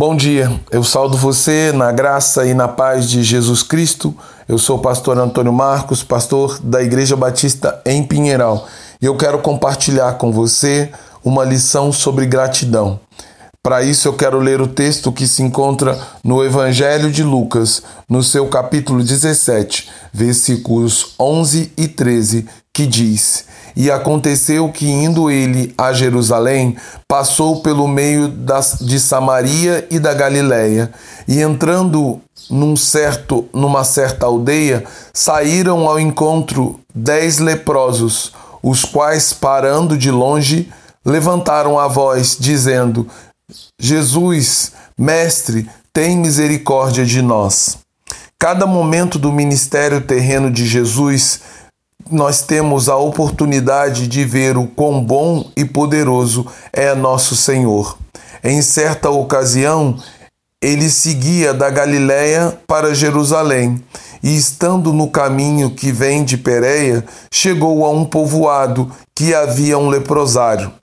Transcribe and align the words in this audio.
Bom 0.00 0.16
dia, 0.16 0.50
eu 0.70 0.82
saldo 0.82 1.14
você 1.14 1.72
na 1.74 1.92
graça 1.92 2.46
e 2.46 2.54
na 2.54 2.66
paz 2.66 3.06
de 3.06 3.22
Jesus 3.22 3.62
Cristo. 3.62 4.16
Eu 4.48 4.56
sou 4.56 4.78
o 4.78 4.80
pastor 4.80 5.18
Antônio 5.18 5.52
Marcos, 5.52 6.02
pastor 6.02 6.58
da 6.58 6.82
Igreja 6.82 7.14
Batista 7.14 7.82
em 7.84 8.02
Pinheiral, 8.02 8.66
e 8.98 9.04
eu 9.04 9.14
quero 9.14 9.40
compartilhar 9.40 10.14
com 10.14 10.32
você 10.32 10.90
uma 11.22 11.44
lição 11.44 11.92
sobre 11.92 12.24
gratidão. 12.24 12.98
Para 13.62 13.82
isso, 13.82 14.08
eu 14.08 14.14
quero 14.14 14.38
ler 14.38 14.62
o 14.62 14.68
texto 14.68 15.12
que 15.12 15.26
se 15.26 15.42
encontra 15.42 16.00
no 16.24 16.42
Evangelho 16.42 17.10
de 17.10 17.22
Lucas, 17.22 17.82
no 18.08 18.22
seu 18.22 18.48
capítulo 18.48 19.04
17, 19.04 19.90
versículos 20.14 21.14
11 21.20 21.74
e 21.76 21.86
13, 21.86 22.46
que 22.72 22.86
diz: 22.86 23.44
E 23.76 23.90
aconteceu 23.90 24.70
que, 24.70 24.88
indo 24.88 25.30
ele 25.30 25.74
a 25.76 25.92
Jerusalém, 25.92 26.76
passou 27.06 27.62
pelo 27.62 27.86
meio 27.86 28.28
das, 28.28 28.78
de 28.80 28.98
Samaria 28.98 29.86
e 29.90 29.98
da 29.98 30.12
Galiléia, 30.12 30.90
e 31.26 31.40
entrando 31.40 32.20
num 32.48 32.76
certo, 32.76 33.48
numa 33.52 33.84
certa 33.84 34.26
aldeia, 34.26 34.84
saíram 35.12 35.86
ao 35.86 36.00
encontro 36.00 36.80
dez 36.94 37.38
leprosos, 37.38 38.32
os 38.62 38.84
quais, 38.84 39.32
parando 39.32 39.96
de 39.96 40.10
longe, 40.10 40.70
levantaram 41.04 41.78
a 41.78 41.86
voz, 41.86 42.36
dizendo: 42.38 43.06
Jesus, 43.78 44.72
Mestre, 44.98 45.68
tem 45.92 46.16
misericórdia 46.16 47.04
de 47.04 47.22
nós. 47.22 47.78
Cada 48.38 48.66
momento 48.66 49.18
do 49.18 49.30
ministério 49.30 50.00
terreno 50.00 50.50
de 50.50 50.66
Jesus, 50.66 51.40
nós 52.10 52.42
temos 52.42 52.88
a 52.88 52.96
oportunidade 52.96 54.06
de 54.06 54.24
ver 54.24 54.56
o 54.56 54.66
quão 54.66 55.02
bom 55.02 55.50
e 55.56 55.64
poderoso 55.64 56.46
é 56.72 56.94
nosso 56.94 57.36
Senhor. 57.36 57.96
Em 58.42 58.60
certa 58.62 59.10
ocasião, 59.10 59.96
ele 60.62 60.90
seguia 60.90 61.54
da 61.54 61.70
Galiléia 61.70 62.58
para 62.66 62.94
Jerusalém, 62.94 63.82
e 64.22 64.36
estando 64.36 64.92
no 64.92 65.08
caminho 65.08 65.70
que 65.70 65.90
vem 65.90 66.24
de 66.24 66.36
Pérea, 66.36 67.04
chegou 67.32 67.84
a 67.86 67.90
um 67.90 68.04
povoado 68.04 68.90
que 69.14 69.34
havia 69.34 69.78
um 69.78 69.88
leprosário. 69.88 70.79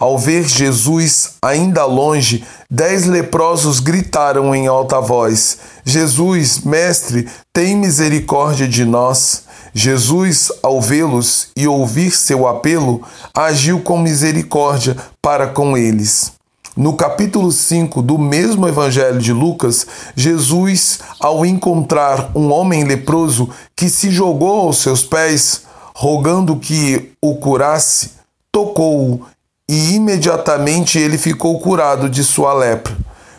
Ao 0.00 0.18
ver 0.18 0.48
Jesus 0.48 1.32
ainda 1.42 1.84
longe, 1.84 2.42
dez 2.70 3.04
leprosos 3.04 3.80
gritaram 3.80 4.54
em 4.54 4.66
alta 4.66 4.98
voz: 4.98 5.58
Jesus, 5.84 6.60
mestre, 6.60 7.28
tem 7.52 7.76
misericórdia 7.76 8.66
de 8.66 8.86
nós. 8.86 9.44
Jesus, 9.74 10.50
ao 10.62 10.80
vê-los 10.80 11.48
e 11.54 11.68
ouvir 11.68 12.12
seu 12.12 12.48
apelo, 12.48 13.02
agiu 13.34 13.80
com 13.80 13.98
misericórdia 13.98 14.96
para 15.20 15.48
com 15.48 15.76
eles. 15.76 16.32
No 16.74 16.94
capítulo 16.94 17.52
5 17.52 18.00
do 18.00 18.16
mesmo 18.16 18.66
Evangelho 18.66 19.18
de 19.18 19.34
Lucas, 19.34 19.86
Jesus, 20.16 21.00
ao 21.20 21.44
encontrar 21.44 22.30
um 22.34 22.50
homem 22.50 22.84
leproso 22.84 23.50
que 23.76 23.90
se 23.90 24.10
jogou 24.10 24.60
aos 24.60 24.78
seus 24.78 25.04
pés, 25.04 25.64
rogando 25.94 26.56
que 26.56 27.12
o 27.20 27.34
curasse, 27.34 28.12
tocou-o 28.50 29.26
e 29.70 29.94
imediatamente 29.94 30.98
ele 30.98 31.16
ficou 31.16 31.60
curado 31.60 32.10
de 32.10 32.24
sua 32.24 32.52
lepra. 32.52 32.92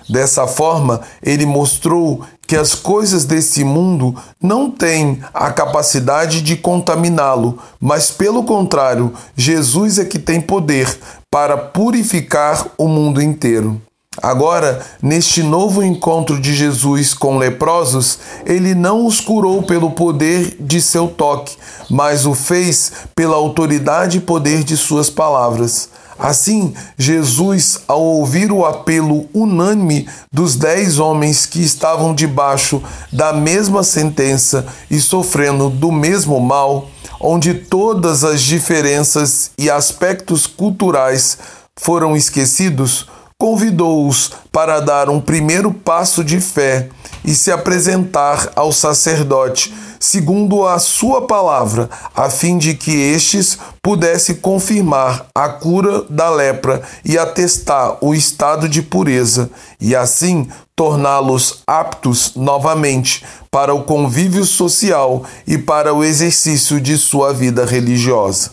Dessa 0.10 0.48
forma, 0.48 1.02
ele 1.22 1.46
mostrou 1.46 2.24
que 2.48 2.56
as 2.56 2.74
coisas 2.74 3.26
desse 3.26 3.66
mundo 3.66 4.16
não 4.42 4.72
têm 4.72 5.20
a 5.34 5.52
capacidade 5.52 6.42
de 6.42 6.56
contaminá-lo, 6.56 7.60
mas 7.82 8.12
pelo 8.12 8.46
contrário, 8.46 9.14
Jesus 9.36 10.00
é 10.00 10.06
que 10.06 10.18
tem 10.18 10.40
poder 10.40 10.98
para 11.30 11.58
purificar 11.58 12.66
o 12.78 12.88
mundo 12.88 13.22
inteiro. 13.22 13.82
Agora, 14.22 14.82
neste 15.02 15.44
novo 15.44 15.84
encontro 15.84 16.40
de 16.40 16.54
Jesus 16.54 17.14
com 17.14 17.38
leprosos, 17.38 18.20
ele 18.46 18.74
não 18.74 19.06
os 19.06 19.20
curou 19.20 19.64
pelo 19.64 19.92
poder 19.92 20.56
de 20.62 20.82
seu 20.82 21.10
toque, 21.10 21.58
mas 21.90 22.26
o 22.26 22.34
fez 22.34 22.92
pela 23.14 23.36
autoridade 23.36 24.20
e 24.20 24.22
poder 24.22 24.64
de 24.64 24.78
suas 24.78 25.10
palavras. 25.10 25.90
Assim, 26.22 26.76
Jesus, 27.00 27.80
ao 27.88 28.00
ouvir 28.00 28.52
o 28.52 28.64
apelo 28.64 29.28
unânime 29.34 30.08
dos 30.32 30.56
dez 30.56 31.00
homens 31.00 31.48
que 31.48 31.60
estavam 31.60 32.14
debaixo 32.14 32.80
da 33.12 33.34
mesma 33.34 33.84
sentença 33.84 34.68
e 34.90 35.02
sofrendo 35.02 35.68
do 35.68 35.92
mesmo 35.92 36.40
mal, 36.40 36.88
onde 37.20 37.56
todas 37.56 38.24
as 38.24 38.44
diferenças 38.44 39.50
e 39.58 39.68
aspectos 39.68 40.46
culturais 40.46 41.40
foram 41.76 42.16
esquecidos, 42.16 43.08
convidou-os 43.36 44.32
para 44.52 44.80
dar 44.80 45.10
um 45.10 45.20
primeiro 45.20 45.74
passo 45.74 46.24
de 46.24 46.40
fé 46.40 46.90
e 47.24 47.36
se 47.36 47.52
apresentar 47.52 48.52
ao 48.56 48.72
sacerdote 48.72 49.74
segundo 50.02 50.68
a 50.68 50.80
sua 50.80 51.28
palavra, 51.28 51.88
a 52.16 52.28
fim 52.28 52.58
de 52.58 52.74
que 52.74 52.92
estes 52.92 53.60
pudessem 53.84 54.36
confirmar 54.36 55.28
a 55.34 55.48
cura 55.48 56.04
da 56.10 56.28
lepra 56.30 56.82
e 57.06 57.20
atestar 57.20 57.98
o 58.02 58.16
estado 58.16 58.68
de 58.68 58.82
pureza, 58.82 59.52
e 59.80 59.96
assim 59.96 60.50
torná-los 60.76 61.62
aptos 61.68 62.34
novamente 62.36 63.24
para 63.52 63.76
o 63.76 63.84
convívio 63.84 64.44
social 64.44 65.24
e 65.46 65.56
para 65.56 65.94
o 65.94 66.04
exercício 66.04 66.82
de 66.82 66.98
sua 66.98 67.32
vida 67.32 67.64
religiosa. 67.64 68.52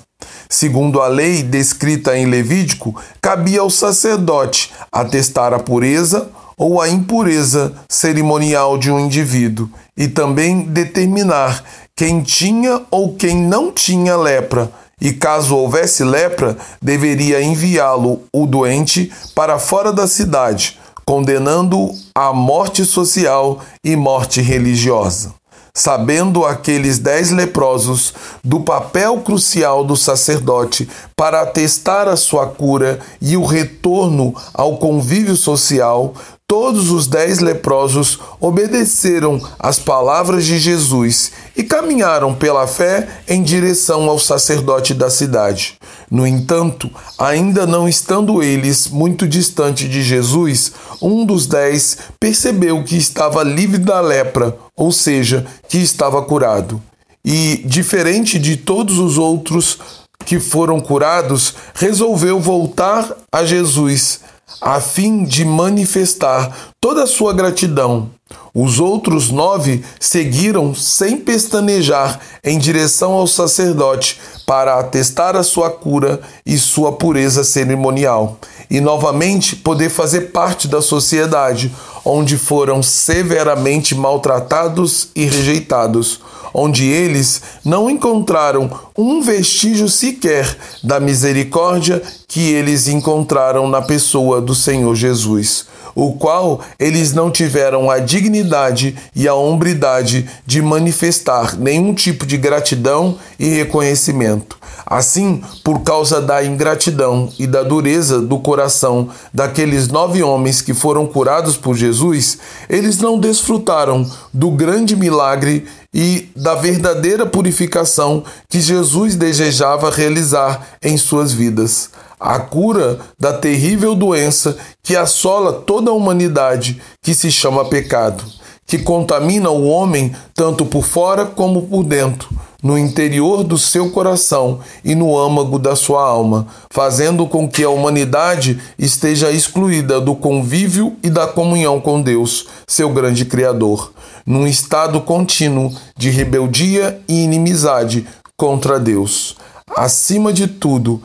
Segundo 0.50 1.00
a 1.00 1.08
lei 1.08 1.42
descrita 1.42 2.16
em 2.16 2.26
Levítico, 2.26 2.94
cabia 3.20 3.60
ao 3.60 3.70
sacerdote 3.70 4.70
atestar 4.92 5.54
a 5.54 5.58
pureza 5.58 6.30
ou 6.58 6.80
a 6.80 6.88
impureza 6.88 7.72
cerimonial 7.88 8.76
de 8.76 8.90
um 8.90 8.98
indivíduo 8.98 9.70
e 9.96 10.08
também 10.08 10.62
determinar 10.62 11.62
quem 11.94 12.20
tinha 12.20 12.82
ou 12.90 13.14
quem 13.14 13.36
não 13.36 13.72
tinha 13.72 14.16
lepra. 14.16 14.70
E 15.00 15.12
caso 15.12 15.56
houvesse 15.56 16.02
lepra, 16.02 16.58
deveria 16.82 17.40
enviá-lo, 17.40 18.22
o 18.32 18.46
doente, 18.46 19.12
para 19.32 19.56
fora 19.56 19.92
da 19.92 20.08
cidade, 20.08 20.76
condenando-o 21.04 21.94
à 22.12 22.32
morte 22.32 22.84
social 22.84 23.60
e 23.84 23.94
morte 23.94 24.40
religiosa 24.40 25.38
sabendo 25.78 26.44
aqueles 26.44 26.98
dez 26.98 27.30
leprosos 27.30 28.12
do 28.42 28.60
papel 28.60 29.18
crucial 29.18 29.84
do 29.84 29.96
sacerdote 29.96 30.88
para 31.14 31.42
atestar 31.42 32.08
a 32.08 32.16
sua 32.16 32.48
cura 32.48 32.98
e 33.22 33.36
o 33.36 33.44
retorno 33.44 34.34
ao 34.52 34.76
convívio 34.78 35.36
social, 35.36 36.14
Todos 36.50 36.90
os 36.90 37.06
dez 37.06 37.40
leprosos 37.40 38.18
obedeceram 38.40 39.38
às 39.58 39.78
palavras 39.78 40.46
de 40.46 40.58
Jesus 40.58 41.30
e 41.54 41.62
caminharam 41.62 42.34
pela 42.34 42.66
fé 42.66 43.06
em 43.28 43.42
direção 43.42 44.08
ao 44.08 44.18
sacerdote 44.18 44.94
da 44.94 45.10
cidade. 45.10 45.78
No 46.10 46.26
entanto, 46.26 46.90
ainda 47.18 47.66
não 47.66 47.86
estando 47.86 48.42
eles 48.42 48.88
muito 48.88 49.28
distante 49.28 49.86
de 49.86 50.02
Jesus, 50.02 50.72
um 51.02 51.26
dos 51.26 51.46
dez 51.46 51.98
percebeu 52.18 52.82
que 52.82 52.96
estava 52.96 53.42
livre 53.42 53.76
da 53.76 54.00
lepra, 54.00 54.56
ou 54.74 54.90
seja, 54.90 55.44
que 55.68 55.76
estava 55.76 56.22
curado. 56.22 56.80
E, 57.22 57.62
diferente 57.66 58.38
de 58.38 58.56
todos 58.56 58.98
os 58.98 59.18
outros 59.18 59.78
que 60.24 60.40
foram 60.40 60.80
curados, 60.80 61.54
resolveu 61.74 62.40
voltar 62.40 63.14
a 63.30 63.44
Jesus 63.44 64.20
a 64.60 64.80
fim 64.80 65.24
de 65.24 65.44
manifestar 65.44 66.72
toda 66.80 67.04
a 67.04 67.06
sua 67.06 67.32
gratidão. 67.32 68.10
Os 68.54 68.80
outros 68.80 69.30
nove 69.30 69.84
seguiram 70.00 70.74
sem 70.74 71.16
pestanejar 71.16 72.20
em 72.42 72.58
direção 72.58 73.12
ao 73.12 73.26
sacerdote 73.26 74.18
para 74.46 74.78
atestar 74.78 75.36
a 75.36 75.42
sua 75.42 75.70
cura 75.70 76.20
e 76.44 76.58
sua 76.58 76.92
pureza 76.92 77.44
cerimonial, 77.44 78.38
e 78.70 78.80
novamente 78.80 79.56
poder 79.56 79.90
fazer 79.90 80.32
parte 80.32 80.66
da 80.66 80.82
sociedade, 80.82 81.74
onde 82.04 82.36
foram 82.36 82.82
severamente 82.82 83.94
maltratados 83.94 85.08
e 85.14 85.24
rejeitados 85.24 86.20
onde 86.52 86.84
eles 86.86 87.42
não 87.64 87.90
encontraram 87.90 88.70
um 88.96 89.20
vestígio 89.20 89.88
sequer 89.88 90.56
da 90.82 90.98
misericórdia 91.00 92.02
que 92.26 92.52
eles 92.52 92.88
encontraram 92.88 93.68
na 93.68 93.80
pessoa 93.80 94.40
do 94.40 94.54
Senhor 94.54 94.94
Jesus, 94.94 95.66
o 95.94 96.12
qual 96.12 96.60
eles 96.78 97.12
não 97.12 97.30
tiveram 97.30 97.90
a 97.90 97.98
dignidade 97.98 98.96
e 99.16 99.26
a 99.26 99.34
hombridade 99.34 100.28
de 100.46 100.60
manifestar 100.60 101.56
nenhum 101.58 101.94
tipo 101.94 102.26
de 102.26 102.36
gratidão 102.36 103.16
e 103.38 103.48
reconhecimento. 103.48 104.58
Assim, 104.86 105.42
por 105.64 105.80
causa 105.80 106.20
da 106.20 106.44
ingratidão 106.44 107.28
e 107.38 107.46
da 107.46 107.62
dureza 107.62 108.20
do 108.20 108.38
coração 108.38 109.10
daqueles 109.34 109.88
nove 109.88 110.22
homens 110.22 110.62
que 110.62 110.72
foram 110.72 111.06
curados 111.06 111.56
por 111.56 111.76
Jesus, 111.76 112.38
eles 112.68 112.98
não 112.98 113.18
desfrutaram 113.18 114.08
do 114.32 114.50
grande 114.50 114.96
milagre 114.96 115.66
e 115.92 116.28
da 116.36 116.54
verdadeira 116.54 117.24
purificação 117.24 118.22
que 118.48 118.60
Jesus 118.60 119.16
desejava 119.16 119.90
realizar 119.90 120.76
em 120.82 120.96
suas 120.96 121.32
vidas. 121.32 121.90
a 122.20 122.40
cura 122.40 122.98
da 123.16 123.32
terrível 123.32 123.94
doença 123.94 124.56
que 124.82 124.96
assola 124.96 125.52
toda 125.52 125.92
a 125.92 125.94
humanidade, 125.94 126.82
que 127.00 127.14
se 127.14 127.30
chama 127.30 127.64
pecado, 127.66 128.24
que 128.66 128.78
contamina 128.78 129.50
o 129.50 129.66
homem 129.66 130.14
tanto 130.34 130.66
por 130.66 130.82
fora 130.82 131.24
como 131.24 131.62
por 131.68 131.84
dentro, 131.84 132.28
no 132.60 132.76
interior 132.76 133.44
do 133.44 133.56
seu 133.56 133.90
coração 133.90 134.58
e 134.84 134.96
no 134.96 135.16
âmago 135.16 135.60
da 135.60 135.76
sua 135.76 136.02
alma, 136.02 136.48
fazendo 136.70 137.24
com 137.24 137.48
que 137.48 137.62
a 137.62 137.70
humanidade 137.70 138.60
esteja 138.76 139.30
excluída 139.30 140.00
do 140.00 140.16
convívio 140.16 140.96
e 141.02 141.08
da 141.08 141.26
comunhão 141.28 141.80
com 141.80 142.02
Deus, 142.02 142.46
seu 142.66 142.90
grande 142.90 143.24
Criador, 143.24 143.92
num 144.28 144.46
estado 144.46 145.00
contínuo 145.00 145.74
de 145.96 146.10
rebeldia 146.10 147.00
e 147.08 147.22
inimizade 147.22 148.06
contra 148.36 148.78
Deus. 148.78 149.34
Acima 149.74 150.34
de 150.34 150.46
tudo, 150.46 151.02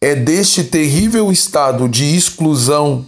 é 0.00 0.14
deste 0.14 0.64
terrível 0.64 1.30
estado 1.30 1.86
de 1.86 2.16
exclusão 2.16 3.04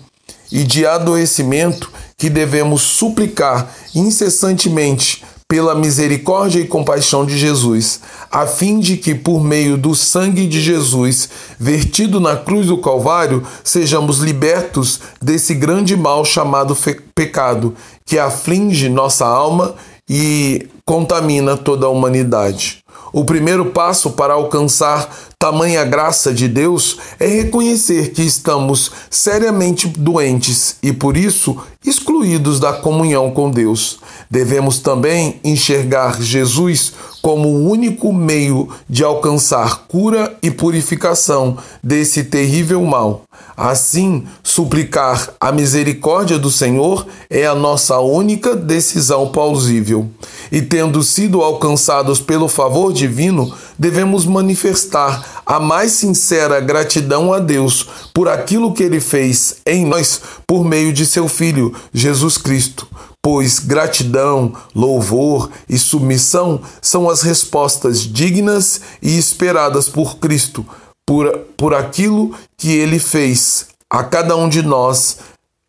e 0.53 0.63
de 0.63 0.85
adoecimento 0.85 1.91
que 2.19 2.29
devemos 2.29 2.83
suplicar 2.83 3.75
incessantemente 3.95 5.25
pela 5.49 5.75
misericórdia 5.75 6.61
e 6.61 6.67
compaixão 6.67 7.25
de 7.25 7.39
Jesus, 7.39 8.03
a 8.31 8.47
fim 8.47 8.79
de 8.79 8.99
que, 8.99 9.15
por 9.15 9.43
meio 9.43 9.79
do 9.79 9.95
sangue 9.95 10.47
de 10.47 10.61
Jesus, 10.61 11.31
vertido 11.59 12.21
na 12.21 12.37
cruz 12.37 12.67
do 12.67 12.77
Calvário, 12.77 13.43
sejamos 13.65 14.19
libertos 14.19 15.01
desse 15.23 15.55
grande 15.55 15.97
mal 15.97 16.23
chamado 16.23 16.77
pecado, 17.15 17.75
que 18.05 18.19
aflige 18.19 18.91
nossa 18.91 19.27
alma 19.27 19.75
e 20.07 20.69
contamina 20.85 21.57
toda 21.57 21.87
a 21.87 21.91
humanidade. 21.91 22.85
O 23.13 23.25
primeiro 23.25 23.67
passo 23.67 24.11
para 24.11 24.35
alcançar 24.35 25.09
tamanha 25.39 25.85
graça 25.85 26.33
de 26.35 26.49
Deus 26.49 26.99
é 27.19 27.27
reconhecer 27.27 28.11
que 28.11 28.23
estamos 28.23 28.91
seriamente 29.09 29.87
doentes 29.87 30.77
e, 30.83 30.93
por 30.93 31.17
isso, 31.17 31.57
excluídos 31.85 32.59
da 32.59 32.73
comunhão 32.73 33.31
com 33.31 33.51
Deus. 33.51 34.01
Devemos 34.31 34.81
também 34.81 35.41
enxergar 35.43 36.21
Jesus 36.21 36.93
como 37.23 37.49
o 37.49 37.71
único 37.71 38.13
meio 38.13 38.69
de 38.89 39.05
alcançar 39.05 39.87
cura 39.89 40.37
e 40.43 40.51
purificação 40.51 41.57
desse 41.83 42.25
terrível 42.25 42.83
mal. 42.85 43.28
Assim, 43.59 44.25
suplicar 44.41 45.35
a 45.41 45.51
misericórdia 45.51 46.39
do 46.39 46.49
Senhor 46.49 47.05
é 47.29 47.45
a 47.45 47.57
nossa 47.57 47.99
única 47.99 48.55
decisão 48.55 49.33
plausível. 49.33 50.09
E 50.53 50.63
tendo 50.63 51.03
sido 51.03 51.43
alcançados 51.43 52.21
pelo 52.21 52.49
favor 52.49 52.93
divino, 52.93 53.53
devemos 53.77 54.25
manifestar 54.25 55.43
a 55.45 55.59
mais 55.59 55.91
sincera 55.91 56.61
gratidão 56.61 57.33
a 57.33 57.41
Deus 57.41 57.85
por 58.15 58.29
aquilo 58.29 58.73
que 58.73 58.85
ele 58.85 59.01
fez 59.01 59.57
em 59.67 59.85
nós 59.85 60.21
por 60.47 60.65
meio 60.65 60.93
de 60.93 61.05
seu 61.05 61.27
Filho, 61.27 61.75
Jesus 61.93 62.39
Cristo 62.39 62.87
pois 63.21 63.59
gratidão, 63.59 64.55
louvor 64.75 65.51
e 65.69 65.77
submissão 65.77 66.63
são 66.81 67.11
as 67.11 67.21
respostas 67.21 68.01
dignas 68.01 68.81
e 69.03 69.19
esperadas 69.19 69.89
por 69.89 70.17
Cristo, 70.19 70.65
por, 71.09 71.39
por 71.57 71.73
aquilo 71.73 72.35
que 72.55 72.71
ele 72.71 72.99
fez 72.99 73.69
a 73.89 74.05
cada 74.05 74.37
um 74.37 74.47
de 74.47 74.61
nós 74.61 75.17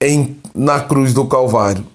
em, 0.03 0.37
na 0.53 0.81
cruz 0.81 1.13
do 1.13 1.25
Calvário. 1.25 1.85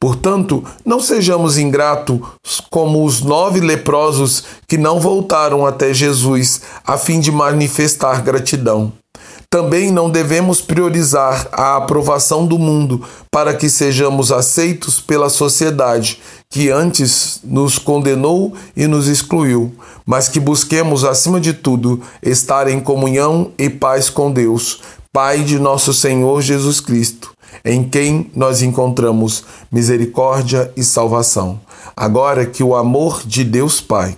Portanto, 0.00 0.64
não 0.86 1.00
sejamos 1.00 1.58
ingratos 1.58 2.22
como 2.70 3.04
os 3.04 3.20
nove 3.20 3.60
leprosos 3.60 4.44
que 4.66 4.78
não 4.78 4.98
voltaram 4.98 5.66
até 5.66 5.92
Jesus 5.92 6.62
a 6.82 6.96
fim 6.96 7.20
de 7.20 7.30
manifestar 7.30 8.22
gratidão. 8.22 8.90
Também 9.54 9.92
não 9.92 10.10
devemos 10.10 10.60
priorizar 10.60 11.46
a 11.52 11.76
aprovação 11.76 12.44
do 12.44 12.58
mundo 12.58 13.04
para 13.30 13.54
que 13.54 13.70
sejamos 13.70 14.32
aceitos 14.32 15.00
pela 15.00 15.30
sociedade, 15.30 16.20
que 16.50 16.70
antes 16.70 17.38
nos 17.44 17.78
condenou 17.78 18.52
e 18.76 18.88
nos 18.88 19.06
excluiu, 19.06 19.72
mas 20.04 20.28
que 20.28 20.40
busquemos, 20.40 21.04
acima 21.04 21.40
de 21.40 21.52
tudo, 21.52 22.02
estar 22.20 22.66
em 22.66 22.80
comunhão 22.80 23.52
e 23.56 23.70
paz 23.70 24.10
com 24.10 24.32
Deus, 24.32 24.80
Pai 25.12 25.44
de 25.44 25.56
nosso 25.60 25.94
Senhor 25.94 26.42
Jesus 26.42 26.80
Cristo, 26.80 27.32
em 27.64 27.84
quem 27.84 28.32
nós 28.34 28.60
encontramos 28.60 29.44
misericórdia 29.70 30.72
e 30.76 30.82
salvação. 30.82 31.60
Agora 31.96 32.44
que 32.44 32.64
o 32.64 32.74
amor 32.74 33.22
de 33.24 33.44
Deus 33.44 33.80
Pai, 33.80 34.16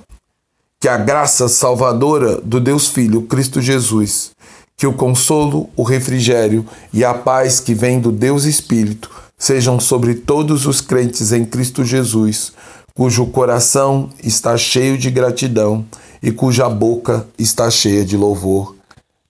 que 0.81 0.89
a 0.89 0.97
graça 0.97 1.47
salvadora 1.47 2.37
do 2.41 2.59
Deus 2.59 2.87
Filho, 2.87 3.21
Cristo 3.21 3.61
Jesus, 3.61 4.35
que 4.77 4.87
o 4.87 4.93
consolo, 4.93 5.71
o 5.75 5.83
refrigério 5.83 6.67
e 6.93 7.05
a 7.05 7.15
paz 7.15 7.61
que 7.61 7.75
vem 7.75 7.99
do 7.99 8.13
Deus 8.13 8.45
Espírito 8.45 9.11
sejam 9.39 9.81
sobre 9.81 10.15
todos 10.15 10.67
os 10.67 10.81
crentes 10.81 11.33
em 11.33 11.45
Cristo 11.45 11.85
Jesus, 11.85 12.53
cujo 12.95 13.27
coração 13.27 14.11
está 14.23 14.57
cheio 14.57 14.99
de 14.99 15.11
gratidão 15.11 15.85
e 16.23 16.31
cuja 16.31 16.69
boca 16.69 17.27
está 17.39 17.71
cheia 17.71 18.05
de 18.05 18.17
louvor. 18.17 18.75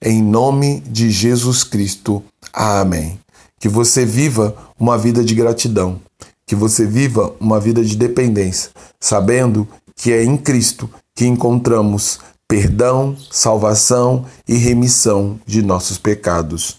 Em 0.01 0.21
nome 0.21 0.81
de 0.81 1.09
Jesus 1.09 1.63
Cristo. 1.63 2.23
Amém. 2.53 3.19
Que 3.59 3.67
você 3.67 4.05
viva 4.05 4.55
uma 4.79 4.97
vida 4.97 5.23
de 5.23 5.33
gratidão, 5.33 5.99
que 6.45 6.55
você 6.55 6.85
viva 6.85 7.33
uma 7.39 7.59
vida 7.59 7.83
de 7.83 7.95
dependência, 7.95 8.69
sabendo 8.99 9.67
que 9.95 10.13
é 10.13 10.23
em 10.23 10.37
Cristo 10.37 10.89
que 11.15 11.25
encontramos 11.25 12.19
perdão, 12.47 13.15
salvação 13.29 14.25
e 14.47 14.55
remissão 14.55 15.39
de 15.45 15.61
nossos 15.61 15.97
pecados. 15.97 16.77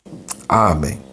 Amém. 0.49 0.99